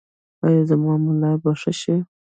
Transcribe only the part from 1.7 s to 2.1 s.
شي؟